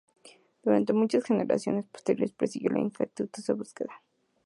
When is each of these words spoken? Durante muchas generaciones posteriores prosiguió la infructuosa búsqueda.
Durante 0.63 0.93
muchas 0.93 1.25
generaciones 1.25 1.85
posteriores 1.85 2.31
prosiguió 2.31 2.71
la 2.71 2.79
infructuosa 2.79 3.53
búsqueda. 3.53 4.01